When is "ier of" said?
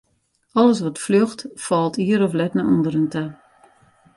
2.05-2.33